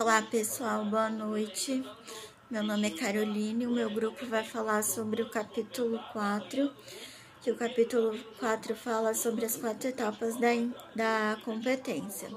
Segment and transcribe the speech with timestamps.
[0.00, 1.84] Olá pessoal, boa noite.
[2.50, 3.66] Meu nome é Caroline.
[3.66, 6.72] O meu grupo vai falar sobre o capítulo 4,
[7.42, 10.48] que o capítulo 4 fala sobre as quatro etapas da,
[10.96, 12.30] da competência.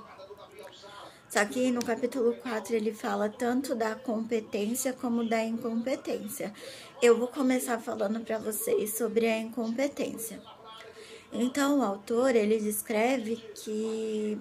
[1.30, 6.54] Só que no capítulo 4 ele fala tanto da competência como da incompetência.
[7.02, 10.42] Eu vou começar falando para vocês sobre a incompetência.
[11.32, 14.38] Então, o autor ele descreve que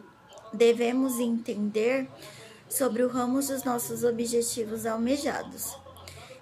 [0.52, 2.09] devemos entender
[2.73, 5.76] sobre o ramo dos nossos objetivos almejados.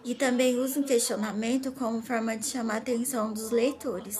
[0.04, 4.16] E também usa um questionamento como forma de chamar a atenção dos leitores,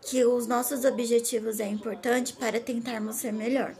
[0.00, 3.74] que os nossos objetivos é importante para tentarmos ser melhor.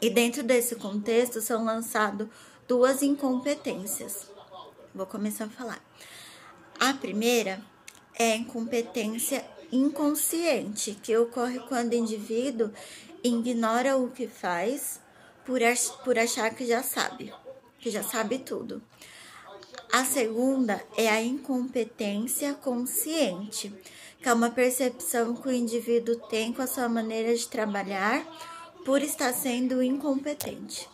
[0.00, 2.28] E dentro desse contexto são lançadas
[2.68, 4.26] duas incompetências.
[4.94, 5.84] Vou começar a falar.
[6.78, 7.60] A primeira
[8.18, 12.70] é a incompetência inconsciente, que ocorre quando o indivíduo
[13.24, 15.00] ignora o que faz
[15.44, 17.32] por, ach por achar que já sabe,
[17.78, 18.82] que já sabe tudo.
[19.92, 23.72] A segunda é a incompetência consciente,
[24.20, 28.24] que é uma percepção que o indivíduo tem com a sua maneira de trabalhar
[28.84, 30.88] por estar sendo incompetente.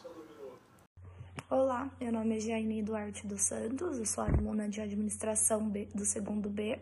[1.48, 6.05] Olá, meu nome é Jaine Duarte dos Santos, eu sou aluna de administração B, do
[6.05, 6.78] segundo B.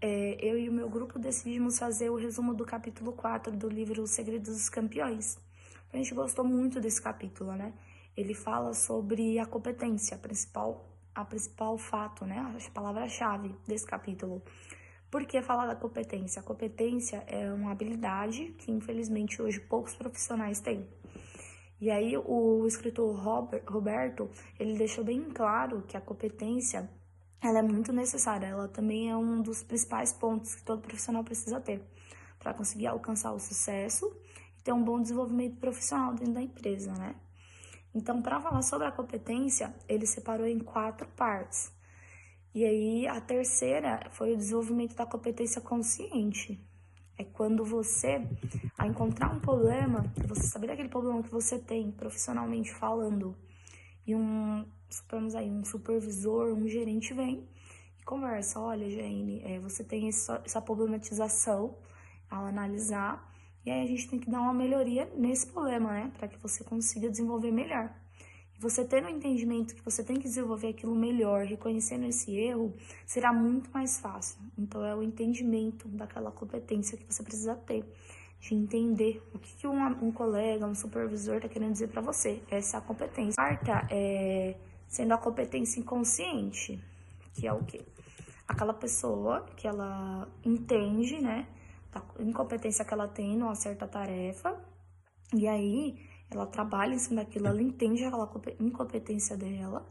[0.00, 4.02] É, eu e o meu grupo decidimos fazer o resumo do capítulo 4 do livro
[4.02, 5.38] Os Segredos dos Campeões.
[5.94, 7.72] A gente gostou muito desse capítulo, né?
[8.16, 12.36] Ele fala sobre a competência, a principal, a principal fato, né?
[12.36, 14.42] A palavra-chave desse capítulo.
[15.08, 16.40] Por que falar da competência?
[16.40, 20.84] A competência é uma habilidade que, infelizmente, hoje poucos profissionais têm.
[21.80, 26.90] E aí, o escritor Robert, Roberto, ele deixou bem claro que a competência
[27.40, 28.48] ela é muito necessária.
[28.48, 31.80] Ela também é um dos principais pontos que todo profissional precisa ter
[32.40, 34.12] para conseguir alcançar o sucesso
[34.64, 37.14] ter um bom desenvolvimento profissional dentro da empresa, né?
[37.94, 41.70] Então, para falar sobre a competência, ele separou em quatro partes.
[42.52, 46.60] E aí, a terceira foi o desenvolvimento da competência consciente.
[47.16, 48.26] É quando você,
[48.76, 53.36] a encontrar um problema, você saber aquele problema que você tem profissionalmente falando,
[54.06, 57.48] e um, supomos aí, um supervisor, um gerente vem
[57.98, 61.78] e conversa, olha, Jane, é, você tem essa, essa problematização
[62.28, 63.32] ao analisar,
[63.64, 66.12] e aí a gente tem que dar uma melhoria nesse problema, né?
[66.18, 67.90] Para que você consiga desenvolver melhor.
[68.56, 72.74] E você tendo o entendimento que você tem que desenvolver aquilo melhor, reconhecendo esse erro,
[73.06, 74.38] será muito mais fácil.
[74.58, 77.84] Então é o entendimento daquela competência que você precisa ter.
[78.38, 82.42] De entender o que, um, um colega, um supervisor está querendo dizer para você.
[82.50, 83.34] Essa é a competência.
[83.34, 84.54] Quarta é
[84.86, 86.78] sendo a competência inconsciente,
[87.32, 87.80] que é o quê?
[88.46, 91.48] Aquela pessoa que ela entende, né?
[92.20, 94.58] Incompetência que ela tem numa certa tarefa,
[95.34, 95.98] e aí
[96.30, 99.86] ela trabalha em cima daquilo, ela entende aquela incompetência dela,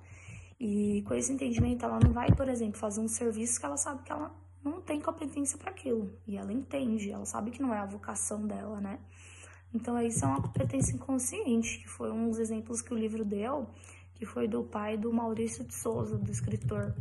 [0.59, 4.03] e com esse entendimento ela não vai, por exemplo, fazer um serviço que ela sabe
[4.03, 7.80] que ela não tem competência para aquilo, e ela entende, ela sabe que não é
[7.80, 9.00] a vocação dela, né?
[9.74, 13.68] Então, isso é uma competência inconsciente, que foi um dos exemplos que o livro deu,
[14.14, 16.94] que foi do pai do Maurício de Souza, do escritor.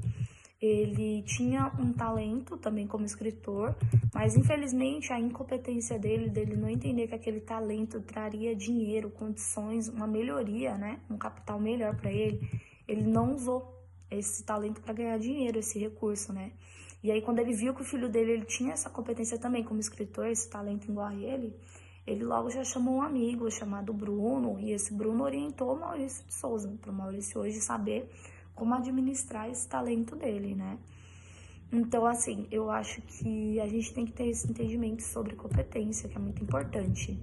[0.63, 3.75] Ele tinha um talento também como escritor,
[4.15, 10.07] mas infelizmente a incompetência dele, dele não entender que aquele talento traria dinheiro, condições, uma
[10.07, 12.49] melhoria, né, um capital melhor para ele,
[12.87, 13.77] ele não usou
[14.09, 16.53] esse talento para ganhar dinheiro, esse recurso, né?
[17.03, 19.81] E aí quando ele viu que o filho dele ele tinha essa competência também como
[19.81, 21.57] escritor, esse talento igual a ele,
[22.07, 26.35] ele logo já chamou um amigo chamado Bruno, e esse Bruno orientou o Maurício de
[26.35, 28.09] Souza, para o Maurício hoje saber
[28.55, 30.79] como administrar esse talento dele, né?
[31.73, 36.17] Então, assim, eu acho que a gente tem que ter esse entendimento sobre competência, que
[36.17, 37.19] é muito importante.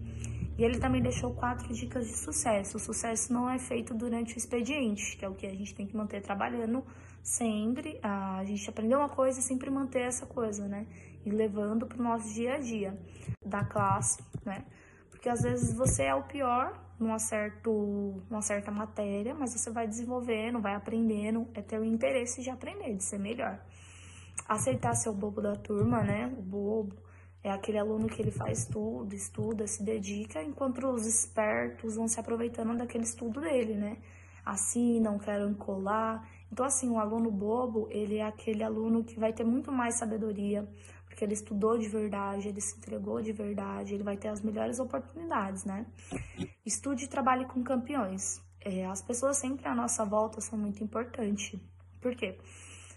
[0.57, 2.77] E ele também deixou quatro dicas de sucesso.
[2.77, 5.85] O sucesso não é feito durante o expediente, que é o que a gente tem
[5.85, 6.83] que manter trabalhando
[7.21, 7.99] sempre.
[8.01, 10.87] A gente aprendeu uma coisa e sempre manter essa coisa, né?
[11.23, 12.99] E levando para o nosso dia a dia
[13.45, 14.65] da classe, né?
[15.19, 19.85] Porque às vezes você é o pior numa, certo, numa certa matéria, mas você vai
[19.85, 23.59] desenvolvendo, vai aprendendo, é ter o interesse de aprender, de ser melhor.
[24.47, 26.33] Aceitar ser o bobo da turma, né?
[26.37, 26.95] O bobo
[27.43, 32.17] é aquele aluno que ele faz tudo, estuda, se dedica, enquanto os espertos vão se
[32.17, 33.97] aproveitando daquele estudo dele, né?
[34.45, 36.27] Assim, não querem colar.
[36.51, 40.67] Então, assim, o aluno bobo, ele é aquele aluno que vai ter muito mais sabedoria,
[41.05, 44.79] porque ele estudou de verdade, ele se entregou de verdade, ele vai ter as melhores
[44.79, 45.85] oportunidades, né?
[46.65, 48.41] Estude e trabalhe com campeões.
[48.61, 51.59] É, as pessoas sempre à nossa volta são muito importantes.
[52.01, 52.37] Por quê?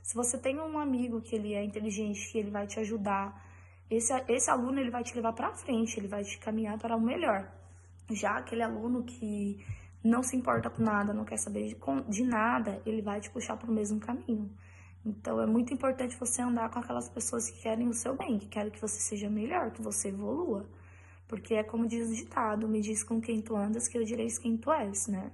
[0.03, 3.41] Se você tem um amigo que ele é inteligente, que ele vai te ajudar,
[3.89, 7.01] esse, esse aluno ele vai te levar para frente, ele vai te caminhar para o
[7.01, 7.53] melhor.
[8.11, 9.65] Já aquele aluno que
[10.03, 11.77] não se importa com nada, não quer saber de,
[12.09, 14.51] de nada, ele vai te puxar para o mesmo caminho.
[15.05, 18.47] Então é muito importante você andar com aquelas pessoas que querem o seu bem, que
[18.47, 20.69] querem que você seja melhor, que você evolua.
[21.27, 24.29] Porque é como diz o ditado, me diz com quem tu andas que eu direi
[24.41, 25.33] quem tu és, né?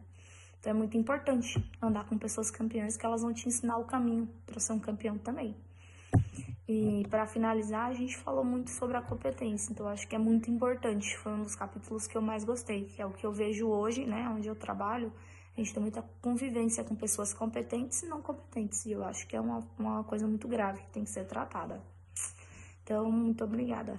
[0.59, 4.29] Então é muito importante andar com pessoas campeãs que elas vão te ensinar o caminho
[4.47, 5.57] para ser um campeão também.
[6.69, 10.51] E para finalizar, a gente falou muito sobre a competência, então acho que é muito
[10.51, 11.17] importante.
[11.17, 14.05] Foi um dos capítulos que eu mais gostei, que é o que eu vejo hoje,
[14.05, 15.11] né, onde eu trabalho.
[15.57, 19.35] A gente tem muita convivência com pessoas competentes e não competentes, e eu acho que
[19.35, 21.83] é uma, uma coisa muito grave que tem que ser tratada.
[22.85, 23.99] Então, muito obrigada.